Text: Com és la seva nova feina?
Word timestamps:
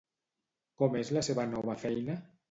Com 0.81 0.95
és 1.01 1.11
la 1.17 1.23
seva 1.27 1.45
nova 1.51 1.77
feina? 1.83 2.17